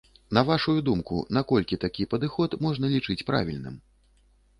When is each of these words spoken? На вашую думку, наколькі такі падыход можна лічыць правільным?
На 0.35 0.41
вашую 0.45 0.73
думку, 0.87 1.19
наколькі 1.37 1.79
такі 1.83 2.07
падыход 2.13 2.57
можна 2.65 2.85
лічыць 2.95 3.19
правільным? 3.29 3.77